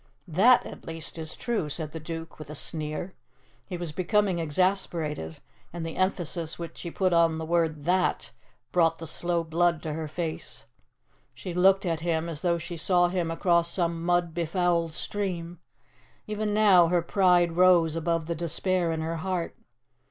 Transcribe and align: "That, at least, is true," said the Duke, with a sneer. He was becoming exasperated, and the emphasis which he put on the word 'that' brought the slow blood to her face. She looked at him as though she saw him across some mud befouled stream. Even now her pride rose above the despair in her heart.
"That, 0.27 0.65
at 0.65 0.87
least, 0.87 1.19
is 1.19 1.35
true," 1.35 1.69
said 1.69 1.91
the 1.91 1.99
Duke, 1.99 2.39
with 2.39 2.49
a 2.49 2.55
sneer. 2.55 3.13
He 3.67 3.77
was 3.77 3.91
becoming 3.91 4.39
exasperated, 4.39 5.41
and 5.71 5.85
the 5.85 5.95
emphasis 5.95 6.57
which 6.57 6.81
he 6.81 6.89
put 6.89 7.13
on 7.13 7.37
the 7.37 7.45
word 7.45 7.83
'that' 7.83 8.31
brought 8.71 8.97
the 8.97 9.05
slow 9.05 9.43
blood 9.43 9.83
to 9.83 9.93
her 9.93 10.07
face. 10.07 10.65
She 11.35 11.53
looked 11.53 11.85
at 11.85 11.99
him 11.99 12.27
as 12.29 12.41
though 12.41 12.57
she 12.57 12.77
saw 12.77 13.09
him 13.09 13.29
across 13.29 13.71
some 13.71 14.03
mud 14.03 14.33
befouled 14.33 14.93
stream. 14.93 15.59
Even 16.25 16.51
now 16.51 16.87
her 16.87 17.03
pride 17.03 17.51
rose 17.51 17.95
above 17.95 18.25
the 18.25 18.33
despair 18.33 18.91
in 18.91 19.01
her 19.01 19.17
heart. 19.17 19.55